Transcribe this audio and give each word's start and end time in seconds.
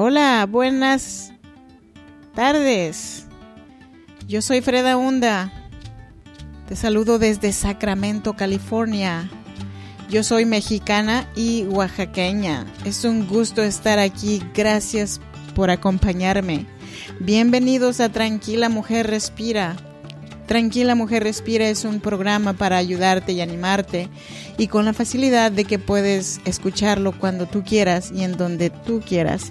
Hola, 0.00 0.46
buenas 0.48 1.32
tardes. 2.32 3.26
Yo 4.28 4.42
soy 4.42 4.60
Freda 4.60 4.96
Hunda. 4.96 5.52
Te 6.68 6.76
saludo 6.76 7.18
desde 7.18 7.52
Sacramento, 7.52 8.34
California. 8.34 9.28
Yo 10.08 10.22
soy 10.22 10.44
mexicana 10.44 11.28
y 11.34 11.64
oaxaqueña. 11.64 12.64
Es 12.84 13.04
un 13.04 13.26
gusto 13.26 13.60
estar 13.64 13.98
aquí. 13.98 14.40
Gracias 14.54 15.20
por 15.56 15.68
acompañarme. 15.68 16.64
Bienvenidos 17.18 17.98
a 17.98 18.08
Tranquila 18.08 18.68
Mujer 18.68 19.08
Respira. 19.08 19.74
Tranquila 20.46 20.94
Mujer 20.94 21.24
Respira 21.24 21.68
es 21.68 21.84
un 21.84 21.98
programa 21.98 22.52
para 22.52 22.76
ayudarte 22.76 23.32
y 23.32 23.40
animarte 23.40 24.08
y 24.58 24.68
con 24.68 24.84
la 24.84 24.92
facilidad 24.92 25.50
de 25.50 25.64
que 25.64 25.80
puedes 25.80 26.40
escucharlo 26.44 27.18
cuando 27.18 27.46
tú 27.46 27.64
quieras 27.64 28.12
y 28.14 28.22
en 28.22 28.36
donde 28.36 28.70
tú 28.70 29.02
quieras. 29.04 29.50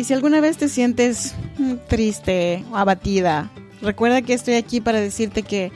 Y 0.00 0.04
si 0.04 0.14
alguna 0.14 0.40
vez 0.40 0.56
te 0.56 0.70
sientes 0.70 1.34
mm, 1.58 1.74
triste 1.86 2.64
o 2.70 2.78
abatida, 2.78 3.50
recuerda 3.82 4.22
que 4.22 4.32
estoy 4.32 4.54
aquí 4.54 4.80
para 4.80 4.98
decirte 4.98 5.42
que 5.42 5.72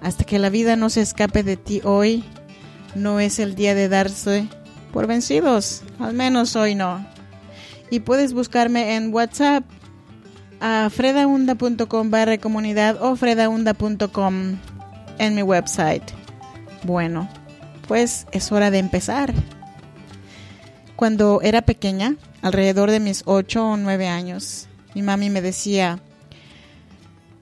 hasta 0.00 0.24
que 0.24 0.38
la 0.38 0.48
vida 0.48 0.74
no 0.74 0.88
se 0.88 1.02
escape 1.02 1.42
de 1.42 1.58
ti 1.58 1.82
hoy, 1.84 2.24
no 2.94 3.20
es 3.20 3.38
el 3.38 3.54
día 3.54 3.74
de 3.74 3.90
darse 3.90 4.48
por 4.90 5.06
vencidos, 5.06 5.82
al 5.98 6.14
menos 6.14 6.56
hoy 6.56 6.74
no. 6.74 7.06
Y 7.90 8.00
puedes 8.00 8.32
buscarme 8.32 8.96
en 8.96 9.12
WhatsApp 9.12 9.64
a 10.60 10.88
fredaunda.com 10.88 12.10
barra 12.10 12.38
comunidad 12.38 12.96
o 13.02 13.16
fredaunda.com 13.16 14.56
en 15.18 15.34
mi 15.34 15.42
website. 15.42 16.04
Bueno, 16.84 17.28
pues 17.86 18.26
es 18.32 18.50
hora 18.50 18.70
de 18.70 18.78
empezar. 18.78 19.34
Cuando 20.96 21.42
era 21.42 21.60
pequeña, 21.60 22.16
alrededor 22.42 22.90
de 22.90 23.00
mis 23.00 23.22
8 23.26 23.64
o 23.64 23.76
9 23.76 24.08
años, 24.08 24.68
mi 24.94 25.02
mami 25.02 25.30
me 25.30 25.42
decía, 25.42 26.00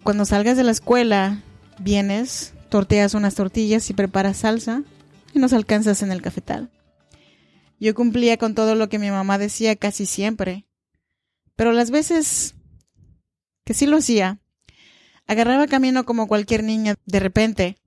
cuando 0.03 0.25
salgas 0.25 0.57
de 0.57 0.65
la 0.65 0.73
escuela, 0.73 1.43
vienes, 1.79 2.55
torteas 2.69 3.15
unas 3.15 3.35
tortillas 3.35 3.89
y 3.91 3.95
preparas 3.95 4.39
salsa 4.39 4.83
y 5.35 5.39
nos 5.39 5.53
alcanzas 5.53 6.03
en 6.03 6.13
el 6.13 6.23
cafetal. 6.23 6.71
Yo 7.79 7.95
cumplía 7.95 8.37
con 8.37 8.55
todo 8.55 8.75
lo 8.75 8.89
que 8.89 8.99
mi 8.99 9.11
mamá 9.11 9.39
decía 9.39 9.77
casi 9.77 10.07
siempre, 10.07 10.67
pero 11.57 11.73
las 11.73 11.91
veces 11.91 12.55
que 13.65 13.75
sí 13.75 13.87
lo 13.87 13.99
hacía, 13.99 14.39
agarraba 15.27 15.67
camino 15.67 16.05
como 16.07 16.29
cualquier 16.29 16.63
niña 16.63 16.95
de 17.05 17.21
repente. 17.21 17.79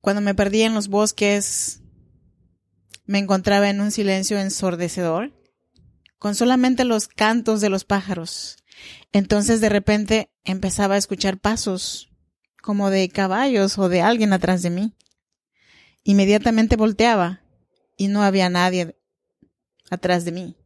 Cuando 0.00 0.22
me 0.22 0.34
perdía 0.34 0.66
en 0.66 0.74
los 0.74 0.88
bosques, 0.88 1.82
me 3.04 3.18
encontraba 3.18 3.68
en 3.68 3.80
un 3.80 3.90
silencio 3.90 4.38
ensordecedor 4.38 5.32
con 6.22 6.36
solamente 6.36 6.84
los 6.84 7.08
cantos 7.08 7.60
de 7.60 7.68
los 7.68 7.84
pájaros. 7.84 8.56
Entonces 9.10 9.60
de 9.60 9.68
repente 9.68 10.30
empezaba 10.44 10.94
a 10.94 10.98
escuchar 10.98 11.40
pasos, 11.40 12.12
como 12.62 12.90
de 12.90 13.08
caballos 13.08 13.76
o 13.76 13.88
de 13.88 14.02
alguien 14.02 14.32
atrás 14.32 14.62
de 14.62 14.70
mí. 14.70 14.94
Inmediatamente 16.04 16.76
volteaba 16.76 17.42
y 17.96 18.06
no 18.06 18.22
había 18.22 18.48
nadie 18.48 18.96
atrás 19.90 20.24
de 20.24 20.30
mí. 20.30 20.56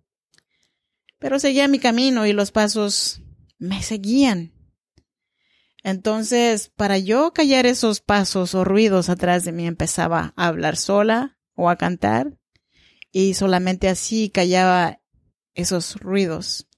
Pero 1.18 1.38
seguía 1.38 1.68
mi 1.68 1.78
camino 1.78 2.26
y 2.26 2.34
los 2.34 2.50
pasos 2.52 3.22
me 3.56 3.82
seguían. 3.82 4.52
Entonces, 5.82 6.68
para 6.68 6.98
yo 6.98 7.32
callar 7.32 7.64
esos 7.64 8.02
pasos 8.02 8.54
o 8.54 8.62
ruidos 8.62 9.08
atrás 9.08 9.44
de 9.44 9.52
mí, 9.52 9.66
empezaba 9.66 10.34
a 10.36 10.48
hablar 10.48 10.76
sola 10.76 11.38
o 11.54 11.70
a 11.70 11.76
cantar 11.76 12.38
y 13.10 13.32
solamente 13.32 13.88
así 13.88 14.28
callaba 14.28 15.00
esos 15.56 15.96
ruidos. 15.96 16.68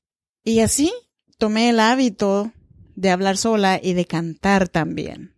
Y 0.43 0.61
así 0.61 0.91
tomé 1.37 1.69
el 1.69 1.81
hábito 1.81 2.53
de 2.97 3.11
hablar 3.11 3.37
sola 3.37 3.79
y 3.83 3.93
de 3.93 4.07
cantar 4.07 4.69
también, 4.69 5.35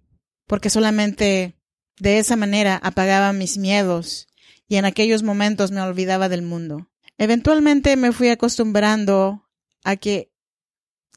porque 0.47 0.71
solamente 0.71 1.57
de 1.99 2.19
esa 2.19 2.37
manera 2.37 2.77
apagaba 2.83 3.33
mis 3.33 3.59
miedos 3.59 4.29
y 4.69 4.77
en 4.77 4.85
aquellos 4.85 5.23
momentos 5.23 5.73
me 5.73 5.81
olvidaba 5.81 6.29
del 6.29 6.43
mundo. 6.43 6.89
Eventualmente 7.19 7.97
me 7.97 8.13
fui 8.13 8.29
acostumbrando 8.29 9.49
a 9.85 9.97
que 9.97 10.33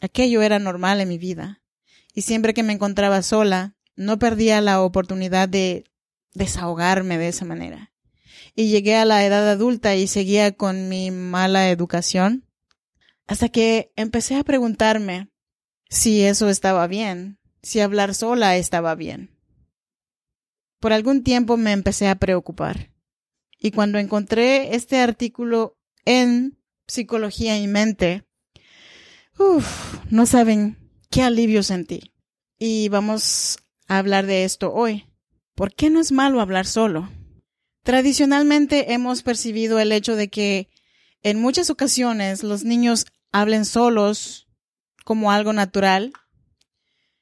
aquello 0.01 0.41
era 0.41 0.59
normal 0.59 0.99
en 0.99 1.09
mi 1.09 1.17
vida 1.17 1.61
y 2.13 2.23
siempre 2.23 2.53
que 2.53 2.63
me 2.63 2.73
encontraba 2.73 3.21
sola 3.21 3.75
no 3.95 4.19
perdía 4.19 4.59
la 4.59 4.81
oportunidad 4.81 5.47
de 5.47 5.85
desahogarme 6.33 7.17
de 7.17 7.27
esa 7.27 7.45
manera 7.45 7.92
y 8.55 8.69
llegué 8.69 8.95
a 8.95 9.05
la 9.05 9.25
edad 9.25 9.49
adulta 9.49 9.95
y 9.95 10.07
seguía 10.07 10.55
con 10.55 10.89
mi 10.89 11.11
mala 11.11 11.69
educación, 11.69 12.47
hasta 13.27 13.49
que 13.49 13.91
empecé 13.95 14.35
a 14.35 14.43
preguntarme 14.43 15.29
si 15.89 16.23
eso 16.23 16.49
estaba 16.49 16.87
bien, 16.87 17.39
si 17.61 17.79
hablar 17.79 18.13
sola 18.13 18.57
estaba 18.57 18.95
bien. 18.95 19.31
Por 20.79 20.93
algún 20.93 21.23
tiempo 21.23 21.55
me 21.57 21.71
empecé 21.71 22.09
a 22.09 22.15
preocupar. 22.15 22.91
Y 23.57 23.71
cuando 23.71 23.97
encontré 23.97 24.75
este 24.75 24.99
artículo 24.99 25.77
en 26.03 26.59
Psicología 26.87 27.57
y 27.57 27.67
Mente, 27.67 28.25
uff, 29.39 29.95
no 30.09 30.25
saben 30.25 30.77
qué 31.09 31.21
alivio 31.21 31.63
sentí. 31.63 32.13
Y 32.59 32.89
vamos 32.89 33.57
a 33.87 33.99
hablar 33.99 34.25
de 34.25 34.43
esto 34.43 34.73
hoy. 34.73 35.05
¿Por 35.55 35.73
qué 35.73 35.89
no 35.89 36.01
es 36.01 36.11
malo 36.11 36.41
hablar 36.41 36.65
solo? 36.65 37.09
Tradicionalmente 37.83 38.93
hemos 38.93 39.23
percibido 39.23 39.79
el 39.79 39.91
hecho 39.91 40.15
de 40.15 40.29
que 40.29 40.69
en 41.21 41.39
muchas 41.39 41.69
ocasiones 41.69 42.41
los 42.41 42.63
niños 42.63 43.05
hablen 43.31 43.65
solos 43.65 44.47
como 45.03 45.31
algo 45.31 45.51
natural. 45.51 46.13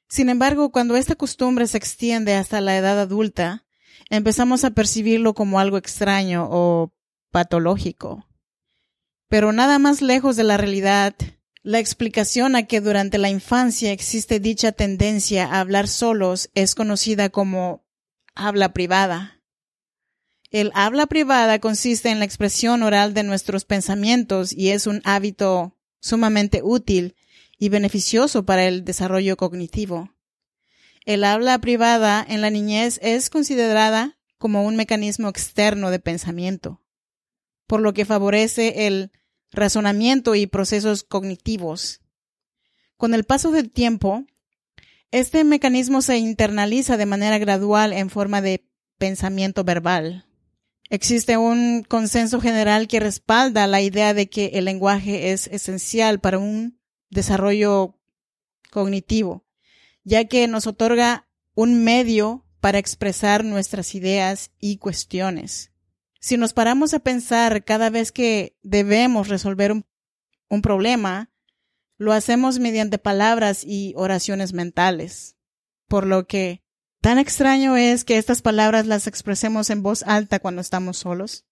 Sin 0.08 0.28
embargo, 0.28 0.70
cuando 0.70 0.96
esta 0.96 1.16
costumbre 1.16 1.66
se 1.66 1.78
extiende 1.78 2.34
hasta 2.34 2.60
la 2.60 2.76
edad 2.76 3.00
adulta, 3.00 3.66
empezamos 4.08 4.64
a 4.64 4.70
percibirlo 4.70 5.34
como 5.34 5.58
algo 5.58 5.78
extraño 5.78 6.46
o 6.48 6.92
patológico. 7.32 8.28
Pero 9.28 9.52
nada 9.52 9.80
más 9.80 10.00
lejos 10.00 10.36
de 10.36 10.44
la 10.44 10.58
realidad, 10.58 11.16
la 11.62 11.80
explicación 11.80 12.54
a 12.54 12.64
que 12.64 12.80
durante 12.80 13.18
la 13.18 13.30
infancia 13.30 13.90
existe 13.90 14.38
dicha 14.38 14.70
tendencia 14.70 15.46
a 15.46 15.60
hablar 15.60 15.88
solos 15.88 16.50
es 16.54 16.74
conocida 16.74 17.30
como 17.30 17.84
habla 18.34 18.72
privada. 18.72 19.41
El 20.52 20.70
habla 20.74 21.06
privada 21.06 21.60
consiste 21.60 22.10
en 22.10 22.18
la 22.18 22.26
expresión 22.26 22.82
oral 22.82 23.14
de 23.14 23.22
nuestros 23.22 23.64
pensamientos 23.64 24.52
y 24.52 24.68
es 24.68 24.86
un 24.86 25.00
hábito 25.04 25.78
sumamente 25.98 26.60
útil 26.62 27.16
y 27.58 27.70
beneficioso 27.70 28.44
para 28.44 28.66
el 28.66 28.84
desarrollo 28.84 29.38
cognitivo. 29.38 30.12
El 31.06 31.24
habla 31.24 31.58
privada 31.58 32.22
en 32.28 32.42
la 32.42 32.50
niñez 32.50 33.00
es 33.02 33.30
considerada 33.30 34.18
como 34.36 34.66
un 34.66 34.76
mecanismo 34.76 35.30
externo 35.30 35.90
de 35.90 36.00
pensamiento, 36.00 36.82
por 37.66 37.80
lo 37.80 37.94
que 37.94 38.04
favorece 38.04 38.86
el 38.86 39.10
razonamiento 39.52 40.34
y 40.34 40.46
procesos 40.46 41.02
cognitivos. 41.02 42.02
Con 42.98 43.14
el 43.14 43.24
paso 43.24 43.52
del 43.52 43.70
tiempo, 43.70 44.26
este 45.12 45.44
mecanismo 45.44 46.02
se 46.02 46.18
internaliza 46.18 46.98
de 46.98 47.06
manera 47.06 47.38
gradual 47.38 47.94
en 47.94 48.10
forma 48.10 48.42
de 48.42 48.68
pensamiento 48.98 49.64
verbal. 49.64 50.26
Existe 50.92 51.38
un 51.38 51.84
consenso 51.88 52.38
general 52.38 52.86
que 52.86 53.00
respalda 53.00 53.66
la 53.66 53.80
idea 53.80 54.12
de 54.12 54.28
que 54.28 54.50
el 54.52 54.66
lenguaje 54.66 55.32
es 55.32 55.46
esencial 55.46 56.20
para 56.20 56.38
un 56.38 56.78
desarrollo 57.08 57.98
cognitivo, 58.70 59.46
ya 60.04 60.26
que 60.26 60.46
nos 60.48 60.66
otorga 60.66 61.26
un 61.54 61.82
medio 61.82 62.44
para 62.60 62.76
expresar 62.76 63.42
nuestras 63.42 63.94
ideas 63.94 64.50
y 64.60 64.76
cuestiones. 64.76 65.72
Si 66.20 66.36
nos 66.36 66.52
paramos 66.52 66.92
a 66.92 66.98
pensar 66.98 67.64
cada 67.64 67.88
vez 67.88 68.12
que 68.12 68.58
debemos 68.62 69.28
resolver 69.28 69.72
un, 69.72 69.86
un 70.50 70.60
problema, 70.60 71.32
lo 71.96 72.12
hacemos 72.12 72.58
mediante 72.58 72.98
palabras 72.98 73.64
y 73.64 73.94
oraciones 73.96 74.52
mentales, 74.52 75.36
por 75.88 76.06
lo 76.06 76.26
que 76.26 76.61
Tan 77.02 77.18
extraño 77.18 77.76
es 77.76 78.04
que 78.04 78.16
estas 78.16 78.42
palabras 78.42 78.86
las 78.86 79.08
expresemos 79.08 79.70
en 79.70 79.82
voz 79.82 80.04
alta 80.04 80.38
cuando 80.38 80.60
estamos 80.60 80.98
solos. 80.98 81.44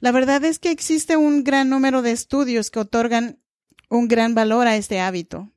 La 0.00 0.10
verdad 0.10 0.42
es 0.42 0.58
que 0.58 0.70
existe 0.70 1.18
un 1.18 1.44
gran 1.44 1.68
número 1.68 2.00
de 2.00 2.12
estudios 2.12 2.70
que 2.70 2.80
otorgan 2.80 3.42
un 3.90 4.08
gran 4.08 4.34
valor 4.34 4.66
a 4.66 4.76
este 4.76 5.00
hábito. 5.00 5.52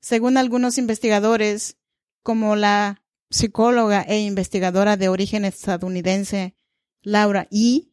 Según 0.00 0.36
algunos 0.36 0.78
investigadores, 0.78 1.76
como 2.24 2.56
la 2.56 3.04
psicóloga 3.30 4.02
e 4.02 4.18
investigadora 4.18 4.96
de 4.96 5.08
origen 5.08 5.44
estadounidense 5.44 6.56
Laura 7.02 7.46
E. 7.52 7.92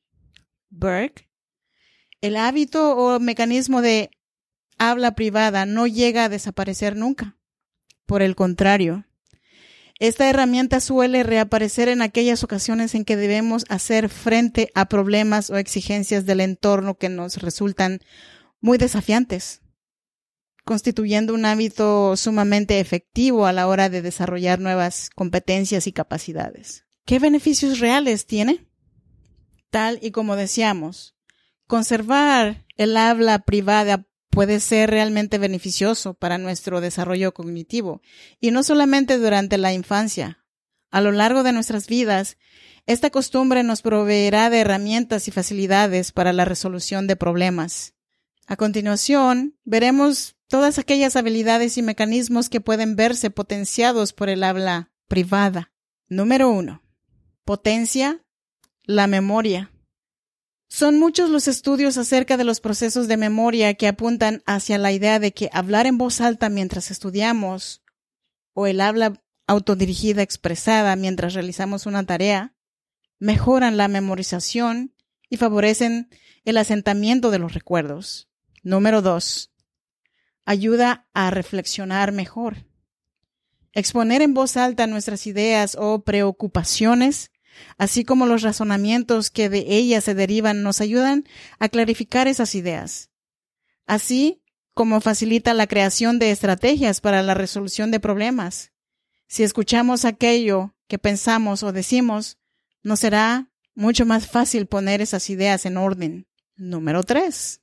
Burke, 0.72 1.30
el 2.22 2.36
hábito 2.36 2.98
o 2.98 3.20
mecanismo 3.20 3.84
de 3.84 4.10
habla 4.80 5.14
privada 5.14 5.68
no 5.68 5.86
llega 5.86 6.24
a 6.24 6.30
desaparecer 6.30 6.96
nunca. 6.96 7.38
Por 8.08 8.24
el 8.24 8.36
contrario, 8.36 9.06
esta 10.00 10.30
herramienta 10.30 10.82
suele 10.82 11.24
reaparecer 11.24 11.88
en 11.88 12.02
aquellas 12.02 12.44
ocasiones 12.44 12.96
en 12.96 13.06
que 13.06 13.16
debemos 13.16 13.66
hacer 13.70 14.10
frente 14.10 14.70
a 14.76 14.90
problemas 14.90 15.50
o 15.50 15.58
exigencias 15.58 16.26
del 16.26 16.42
entorno 16.42 16.98
que 16.98 17.08
nos 17.08 17.38
resultan 17.38 18.02
muy 18.60 18.78
desafiantes, 18.78 19.62
constituyendo 20.66 21.34
un 21.34 21.46
hábito 21.46 22.18
sumamente 22.18 22.80
efectivo 22.80 23.46
a 23.46 23.54
la 23.54 23.68
hora 23.68 23.90
de 23.90 24.02
desarrollar 24.02 24.60
nuevas 24.60 25.10
competencias 25.16 25.88
y 25.88 25.94
capacidades. 25.94 26.86
¿Qué 27.06 27.20
beneficios 27.20 27.80
reales 27.80 28.26
tiene? 28.26 28.68
Tal 29.70 30.00
y 30.02 30.12
como 30.12 30.36
decíamos, 30.36 31.16
conservar 31.68 32.66
el 32.76 32.98
habla 32.98 33.40
privada 33.40 34.08
puede 34.36 34.60
ser 34.60 34.90
realmente 34.90 35.38
beneficioso 35.38 36.14
para 36.14 36.38
nuestro 36.38 36.82
desarrollo 36.82 37.34
cognitivo, 37.34 38.02
y 38.42 38.52
no 38.52 38.64
solamente 38.64 39.18
durante 39.18 39.58
la 39.58 39.72
infancia. 39.72 40.46
A 40.92 41.00
lo 41.00 41.14
largo 41.14 41.42
de 41.44 41.54
nuestras 41.54 41.88
vidas, 41.88 42.38
esta 42.86 43.10
costumbre 43.10 43.64
nos 43.64 43.82
proveerá 43.82 44.50
de 44.50 44.60
herramientas 44.60 45.30
y 45.30 45.32
facilidades 45.32 46.12
para 46.12 46.34
la 46.34 46.44
resolución 46.44 47.08
de 47.08 47.16
problemas. 47.16 47.94
A 48.46 48.58
continuación, 48.58 49.58
veremos 49.64 50.36
todas 50.48 50.80
aquellas 50.80 51.16
habilidades 51.16 51.78
y 51.78 51.82
mecanismos 51.82 52.50
que 52.50 52.60
pueden 52.60 52.98
verse 52.98 53.32
potenciados 53.32 54.12
por 54.12 54.28
el 54.28 54.44
habla 54.44 54.92
privada. 55.08 55.72
Número 56.10 56.50
uno. 56.50 56.84
Potencia 57.46 58.22
la 58.84 59.08
memoria. 59.08 59.72
Son 60.76 61.00
muchos 61.00 61.30
los 61.30 61.48
estudios 61.48 61.98
acerca 61.98 62.36
de 62.36 62.44
los 62.44 62.60
procesos 62.60 63.08
de 63.08 63.16
memoria 63.16 63.76
que 63.76 63.88
apuntan 63.88 64.44
hacia 64.46 64.78
la 64.78 64.92
idea 64.92 65.20
de 65.20 65.32
que 65.32 65.50
hablar 65.54 65.88
en 65.88 65.98
voz 65.98 66.20
alta 66.20 66.50
mientras 66.50 66.92
estudiamos 66.92 67.82
o 68.52 68.68
el 68.68 68.82
habla 68.82 69.24
autodirigida 69.48 70.22
expresada 70.22 70.98
mientras 70.98 71.34
realizamos 71.34 71.86
una 71.86 72.06
tarea 72.06 72.56
mejoran 73.20 73.78
la 73.78 73.88
memorización 73.88 74.94
y 75.30 75.38
favorecen 75.38 76.10
el 76.44 76.58
asentamiento 76.58 77.32
de 77.32 77.40
los 77.40 77.54
recuerdos. 77.54 78.28
Número 78.62 79.02
dos, 79.02 79.54
ayuda 80.44 81.08
a 81.14 81.32
reflexionar 81.32 82.12
mejor. 82.12 82.66
Exponer 83.72 84.22
en 84.22 84.34
voz 84.34 84.58
alta 84.58 84.88
nuestras 84.88 85.26
ideas 85.26 85.78
o 85.80 86.04
preocupaciones, 86.04 87.32
así 87.78 88.04
como 88.04 88.26
los 88.26 88.42
razonamientos 88.42 89.30
que 89.30 89.50
de 89.50 89.66
ellas 89.68 90.04
se 90.04 90.16
derivan, 90.16 90.64
nos 90.64 90.82
ayudan 90.82 91.26
a 91.60 91.70
clarificar 91.70 92.28
esas 92.28 92.56
ideas. 92.56 93.10
Así 93.86 94.42
como 94.74 95.00
facilita 95.02 95.54
la 95.54 95.68
creación 95.68 96.20
de 96.20 96.32
estrategias 96.32 97.02
para 97.02 97.24
la 97.24 97.34
resolución 97.34 97.92
de 97.92 98.00
problemas. 98.00 98.74
Si 99.28 99.44
escuchamos 99.44 100.06
aquello 100.06 100.76
que 100.88 101.00
pensamos 101.00 101.64
o 101.64 101.72
decimos, 101.72 102.38
nos 102.84 103.00
será 103.00 103.50
mucho 103.74 104.06
más 104.06 104.28
fácil 104.28 104.68
poner 104.68 105.02
esas 105.02 105.30
ideas 105.30 105.66
en 105.66 105.78
orden. 105.78 106.28
Número 106.56 107.04
tres. 107.04 107.62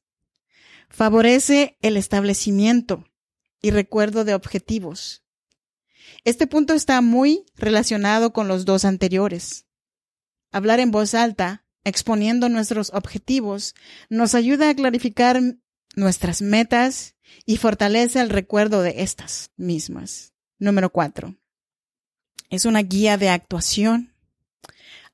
Favorece 0.88 1.78
el 1.80 1.96
establecimiento 1.96 3.04
y 3.62 3.70
recuerdo 3.70 4.24
de 4.24 4.34
objetivos. 4.34 5.22
Este 6.24 6.46
punto 6.46 6.74
está 6.74 7.00
muy 7.00 7.44
relacionado 7.56 8.32
con 8.32 8.48
los 8.48 8.64
dos 8.64 8.84
anteriores. 8.84 9.66
Hablar 10.52 10.78
en 10.80 10.90
voz 10.90 11.14
alta, 11.14 11.64
exponiendo 11.84 12.48
nuestros 12.48 12.90
objetivos, 12.94 13.74
nos 14.08 14.34
ayuda 14.34 14.68
a 14.68 14.74
clarificar 14.74 15.40
nuestras 15.96 16.42
metas 16.42 17.16
y 17.44 17.56
fortalece 17.56 18.20
el 18.20 18.30
recuerdo 18.30 18.82
de 18.82 19.02
estas 19.02 19.50
mismas. 19.56 20.32
Número 20.58 20.90
cuatro. 20.90 21.36
Es 22.50 22.66
una 22.66 22.82
guía 22.82 23.16
de 23.16 23.30
actuación 23.30 24.12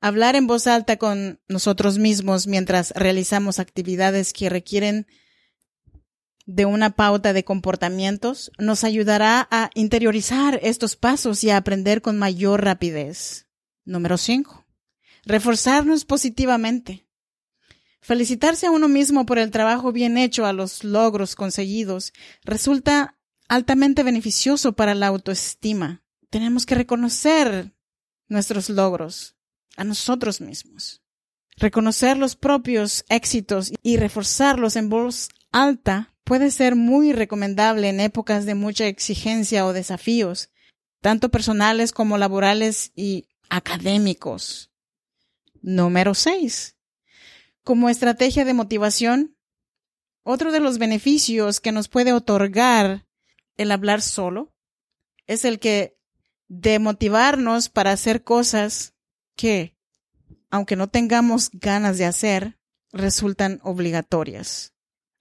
hablar 0.01 0.35
en 0.35 0.47
voz 0.47 0.67
alta 0.67 0.97
con 0.97 1.39
nosotros 1.47 1.97
mismos 1.97 2.47
mientras 2.47 2.91
realizamos 2.91 3.59
actividades 3.59 4.33
que 4.33 4.49
requieren 4.49 5.07
de 6.45 6.65
una 6.65 6.91
pauta 6.91 7.31
de 7.33 7.43
comportamientos 7.43 8.51
nos 8.57 8.83
ayudará 8.83 9.47
a 9.51 9.69
interiorizar 9.75 10.59
estos 10.63 10.95
pasos 10.95 11.43
y 11.43 11.51
a 11.51 11.57
aprender 11.57 12.01
con 12.01 12.17
mayor 12.17 12.63
rapidez. 12.63 13.47
Número 13.85 14.17
5. 14.17 14.58
Reforzarnos 15.25 16.05
positivamente. 16.05 17.07
Felicitarse 18.01 18.67
a 18.67 18.71
uno 18.71 18.87
mismo 18.87 19.25
por 19.25 19.37
el 19.39 19.51
trabajo 19.51 19.91
bien 19.91 20.17
hecho, 20.17 20.45
a 20.45 20.53
los 20.53 20.83
logros 20.83 21.35
conseguidos, 21.35 22.13
resulta 22.43 23.17
altamente 23.47 24.03
beneficioso 24.03 24.73
para 24.73 24.95
la 24.95 25.07
autoestima. 25.07 26.03
Tenemos 26.29 26.65
que 26.65 26.75
reconocer 26.75 27.73
nuestros 28.27 28.69
logros, 28.69 29.35
a 29.75 29.83
nosotros 29.83 30.41
mismos. 30.41 31.01
Reconocer 31.57 32.17
los 32.17 32.35
propios 32.35 33.03
éxitos 33.09 33.71
y 33.83 33.97
reforzarlos 33.97 34.75
en 34.75 34.89
voz 34.89 35.29
alta 35.51 36.13
puede 36.23 36.51
ser 36.51 36.75
muy 36.75 37.11
recomendable 37.11 37.89
en 37.89 37.99
épocas 37.99 38.45
de 38.45 38.55
mucha 38.55 38.87
exigencia 38.87 39.65
o 39.65 39.73
desafíos, 39.73 40.51
tanto 41.01 41.29
personales 41.29 41.91
como 41.91 42.17
laborales 42.17 42.91
y 42.95 43.25
académicos. 43.49 44.69
Número 45.61 46.13
6. 46.13 46.75
Como 47.63 47.89
estrategia 47.89 48.45
de 48.45 48.53
motivación, 48.53 49.35
otro 50.23 50.51
de 50.51 50.59
los 50.59 50.77
beneficios 50.77 51.59
que 51.59 51.71
nos 51.71 51.87
puede 51.87 52.13
otorgar 52.13 53.05
el 53.57 53.71
hablar 53.71 54.01
solo 54.01 54.53
es 55.27 55.45
el 55.45 55.59
que 55.59 55.97
de 56.47 56.79
motivarnos 56.79 57.69
para 57.69 57.91
hacer 57.91 58.23
cosas 58.23 58.95
que, 59.35 59.75
aunque 60.49 60.75
no 60.75 60.87
tengamos 60.89 61.51
ganas 61.53 61.97
de 61.97 62.05
hacer, 62.05 62.57
resultan 62.91 63.59
obligatorias. 63.63 64.73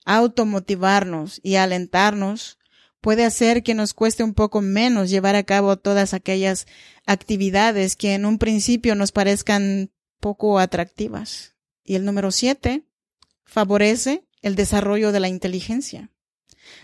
Automotivarnos 0.05 1.41
y 1.43 1.57
alentarnos 1.57 2.59
puede 3.01 3.25
hacer 3.25 3.63
que 3.63 3.75
nos 3.75 3.95
cueste 3.95 4.25
un 4.25 4.35
poco 4.35 4.63
menos 4.63 5.11
llevar 5.11 5.37
a 5.37 5.43
cabo 5.43 5.77
todas 5.77 6.15
aquellas 6.15 6.67
actividades 7.07 7.95
que 7.95 8.15
en 8.15 8.25
un 8.25 8.39
principio 8.39 8.95
nos 8.95 9.13
parezcan 9.13 9.91
poco 10.21 10.59
atractivas. 10.59 11.55
Y 11.85 11.95
el 11.95 12.05
número 12.05 12.31
siete, 12.31 12.85
favorece 13.45 14.25
el 14.43 14.55
desarrollo 14.55 15.11
de 15.11 15.21
la 15.21 15.29
inteligencia. 15.29 16.11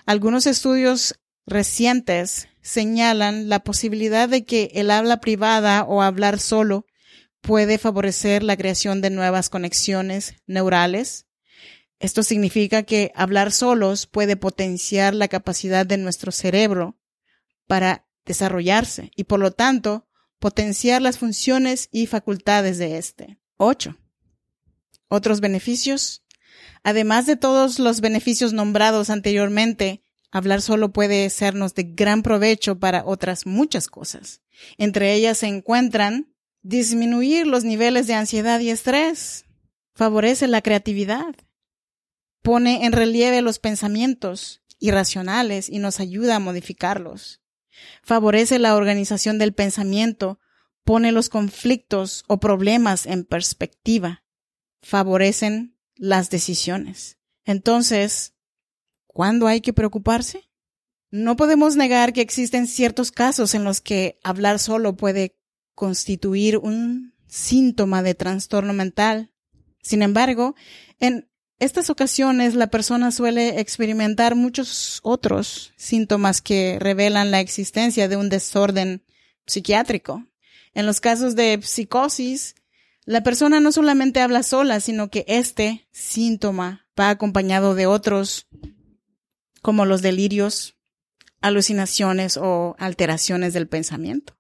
Algunos 0.07 0.47
estudios 0.47 1.21
recientes 1.47 2.49
señalan 2.63 3.49
la 3.49 3.63
posibilidad 3.63 4.29
de 4.29 4.45
que 4.45 4.71
el 4.75 4.91
habla 4.91 5.21
privada 5.21 5.85
o 5.85 6.03
hablar 6.03 6.39
solo 6.39 6.87
puede 7.43 7.77
favorecer 7.77 8.43
la 8.43 8.57
creación 8.57 9.03
de 9.03 9.11
nuevas 9.11 9.51
conexiones 9.51 10.35
neurales. 10.47 11.27
Esto 11.99 12.23
significa 12.23 12.83
que 12.83 13.13
hablar 13.15 13.53
solos 13.53 14.07
puede 14.07 14.37
potenciar 14.37 15.15
la 15.15 15.29
capacidad 15.29 15.85
de 15.85 15.99
nuestro 15.99 16.33
cerebro 16.33 16.99
para 17.67 18.07
desarrollarse 18.25 19.11
y 19.15 19.25
por 19.25 19.41
lo 19.41 19.53
tanto 19.53 20.09
potenciar 20.45 21.01
las 21.01 21.17
funciones 21.17 21.89
y 21.91 22.05
facultades 22.07 22.77
de 22.77 22.99
éste. 22.99 23.39
8. 23.57 23.97
Otros 25.09 25.41
beneficios. 25.41 26.23
Además 26.83 27.25
de 27.25 27.37
todos 27.37 27.79
los 27.79 28.03
beneficios 28.03 28.53
nombrados 28.53 29.09
anteriormente, 29.09 30.05
hablar 30.31 30.61
solo 30.61 30.93
puede 30.93 31.31
sernos 31.31 31.75
de 31.75 31.85
gran 31.85 32.23
provecho 32.23 32.79
para 32.79 33.07
otras 33.07 33.47
muchas 33.47 33.87
cosas. 33.87 34.43
Entre 34.77 35.15
ellas 35.15 35.39
se 35.39 35.47
encuentran 35.47 36.35
disminuir 36.61 37.47
los 37.47 37.65
niveles 37.65 38.07
de 38.07 38.13
ansiedad 38.13 38.61
y 38.61 38.69
estrés, 38.69 39.47
favorece 39.95 40.47
la 40.47 40.61
creatividad, 40.61 41.35
pone 42.43 42.85
en 42.85 42.93
relieve 42.93 43.41
los 43.41 43.59
pensamientos 43.59 44.61
irracionales 44.79 45.71
y 45.71 45.79
nos 45.79 46.01
ayuda 46.01 46.37
a 46.37 46.41
modificarlos, 46.41 47.41
favorece 48.03 48.59
la 48.59 48.77
organización 48.77 49.39
del 49.39 49.53
pensamiento, 49.53 50.39
pone 50.85 51.13
los 51.13 51.29
conflictos 51.29 52.25
o 52.27 52.39
problemas 52.39 53.07
en 53.07 53.25
perspectiva, 53.25 54.25
favorecen 54.83 55.79
las 55.97 56.31
decisiones. 56.31 57.19
Entonces, 57.45 58.35
¿cuándo 59.07 59.47
hay 59.47 59.61
que 59.61 59.73
preocuparse? 59.73 60.49
No 61.11 61.37
podemos 61.37 61.77
negar 61.77 62.13
que 62.13 62.21
existen 62.21 62.67
ciertos 62.67 63.13
casos 63.13 63.55
en 63.55 63.65
los 63.65 63.81
que 63.81 64.19
hablar 64.25 64.59
solo 64.59 64.97
puede 64.97 65.39
constituir 65.75 66.59
un 66.59 67.15
síntoma 67.27 68.03
de 68.03 68.15
trastorno 68.15 68.73
mental. 68.73 69.33
Sin 69.81 70.03
embargo, 70.03 70.55
en 70.99 71.29
estas 71.59 71.89
ocasiones 71.89 72.55
la 72.55 72.67
persona 72.67 73.11
suele 73.11 73.61
experimentar 73.61 74.35
muchos 74.35 75.01
otros 75.03 75.73
síntomas 75.77 76.43
que 76.43 76.79
revelan 76.81 77.31
la 77.31 77.41
existencia 77.41 78.09
de 78.09 78.17
un 78.17 78.29
desorden 78.29 79.05
psiquiátrico. 79.47 80.27
En 80.75 80.87
los 80.87 81.01
casos 81.01 81.37
de 81.37 81.61
psicosis, 81.63 82.57
la 83.05 83.23
persona 83.23 83.61
no 83.61 83.71
solamente 83.71 84.21
habla 84.21 84.43
sola, 84.43 84.81
sino 84.81 85.11
que 85.11 85.25
este 85.29 85.87
síntoma 85.93 86.87
va 86.99 87.11
acompañado 87.11 87.75
de 87.75 87.87
otros 87.87 88.49
como 89.63 89.85
los 89.87 90.03
delirios, 90.03 90.77
alucinaciones 91.41 92.37
o 92.37 92.75
alteraciones 92.79 93.53
del 93.53 93.69
pensamiento. 93.69 94.37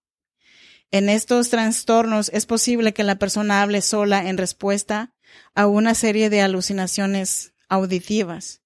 En 0.90 1.08
estos 1.08 1.50
trastornos 1.50 2.30
es 2.32 2.46
posible 2.46 2.92
que 2.92 3.04
la 3.04 3.18
persona 3.18 3.62
hable 3.62 3.82
sola 3.82 4.28
en 4.28 4.38
respuesta 4.38 5.13
a 5.54 5.66
una 5.66 5.94
serie 5.94 6.30
de 6.30 6.42
alucinaciones 6.42 7.54
auditivas. 7.68 8.60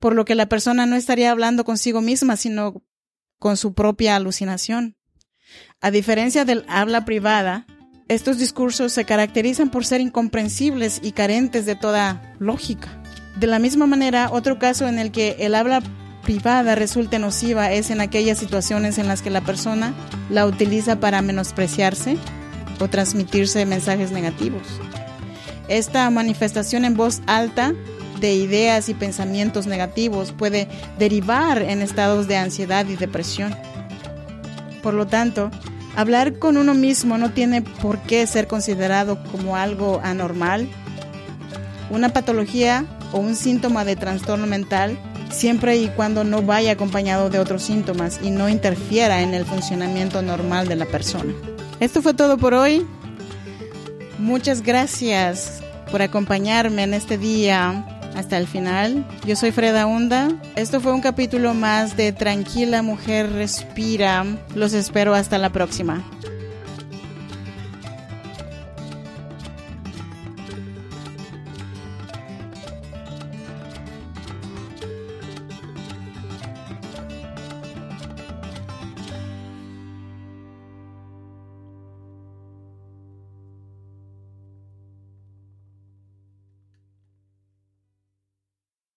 por 0.00 0.14
lo 0.14 0.26
que 0.26 0.34
la 0.34 0.50
persona 0.50 0.84
no 0.84 0.96
estaría 0.96 1.30
hablando 1.30 1.64
consigo 1.64 2.02
misma, 2.02 2.36
sino 2.36 2.82
con 3.38 3.56
su 3.56 3.72
propia 3.72 4.16
alucinación. 4.16 4.96
A 5.80 5.90
diferencia 5.90 6.44
del 6.44 6.66
habla 6.68 7.06
privada, 7.06 7.66
estos 8.08 8.38
discursos 8.38 8.92
se 8.92 9.06
caracterizan 9.06 9.70
por 9.70 9.86
ser 9.86 10.02
incomprensibles 10.02 11.00
y 11.02 11.12
carentes 11.12 11.64
de 11.64 11.74
toda 11.74 12.34
lógica. 12.38 13.02
De 13.36 13.46
la 13.46 13.58
misma 13.58 13.86
manera, 13.86 14.28
otro 14.30 14.58
caso 14.58 14.86
en 14.86 14.98
el 14.98 15.10
que 15.10 15.36
el 15.40 15.54
habla 15.54 15.82
privada 16.22 16.74
resulte 16.74 17.18
nociva 17.18 17.72
es 17.72 17.90
en 17.90 18.02
aquellas 18.02 18.38
situaciones 18.38 18.98
en 18.98 19.08
las 19.08 19.22
que 19.22 19.30
la 19.30 19.40
persona 19.40 19.94
la 20.28 20.46
utiliza 20.46 21.00
para 21.00 21.22
menospreciarse 21.22 22.18
o 22.78 22.88
transmitirse 22.88 23.64
mensajes 23.64 24.10
negativos. 24.10 24.62
Esta 25.68 26.08
manifestación 26.10 26.84
en 26.84 26.94
voz 26.94 27.22
alta 27.26 27.74
de 28.20 28.34
ideas 28.34 28.88
y 28.88 28.94
pensamientos 28.94 29.66
negativos 29.66 30.32
puede 30.32 30.68
derivar 30.98 31.62
en 31.62 31.82
estados 31.82 32.28
de 32.28 32.36
ansiedad 32.36 32.86
y 32.86 32.96
depresión. 32.96 33.54
Por 34.82 34.94
lo 34.94 35.06
tanto, 35.06 35.50
hablar 35.96 36.38
con 36.38 36.56
uno 36.56 36.74
mismo 36.74 37.18
no 37.18 37.32
tiene 37.32 37.62
por 37.62 37.98
qué 38.00 38.26
ser 38.26 38.46
considerado 38.46 39.22
como 39.32 39.56
algo 39.56 40.00
anormal, 40.02 40.68
una 41.90 42.10
patología 42.10 42.84
o 43.12 43.18
un 43.18 43.36
síntoma 43.36 43.84
de 43.84 43.96
trastorno 43.96 44.46
mental 44.46 44.98
siempre 45.30 45.76
y 45.76 45.88
cuando 45.88 46.24
no 46.24 46.42
vaya 46.42 46.72
acompañado 46.72 47.28
de 47.30 47.38
otros 47.38 47.62
síntomas 47.62 48.20
y 48.22 48.30
no 48.30 48.48
interfiera 48.48 49.22
en 49.22 49.34
el 49.34 49.44
funcionamiento 49.44 50.22
normal 50.22 50.68
de 50.68 50.76
la 50.76 50.86
persona. 50.86 51.32
Esto 51.80 52.02
fue 52.02 52.14
todo 52.14 52.38
por 52.38 52.54
hoy. 52.54 52.86
Muchas 54.18 54.62
gracias 54.62 55.62
por 55.90 56.02
acompañarme 56.02 56.82
en 56.84 56.94
este 56.94 57.18
día 57.18 57.84
hasta 58.14 58.38
el 58.38 58.46
final. 58.46 59.04
Yo 59.26 59.36
soy 59.36 59.50
Freda 59.50 59.86
Hunda. 59.86 60.28
Esto 60.56 60.80
fue 60.80 60.92
un 60.92 61.00
capítulo 61.00 61.54
más 61.54 61.96
de 61.96 62.12
Tranquila 62.12 62.82
Mujer 62.82 63.32
Respira. 63.32 64.24
Los 64.54 64.72
espero 64.72 65.14
hasta 65.14 65.38
la 65.38 65.50
próxima. 65.50 66.04